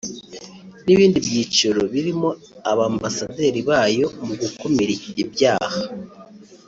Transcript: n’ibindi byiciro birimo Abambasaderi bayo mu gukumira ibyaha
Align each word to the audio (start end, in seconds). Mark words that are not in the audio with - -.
n’ibindi 0.85 1.17
byiciro 1.27 1.81
birimo 1.93 2.29
Abambasaderi 2.71 3.59
bayo 3.69 4.05
mu 4.25 4.33
gukumira 4.41 4.91
ibyaha 5.23 5.79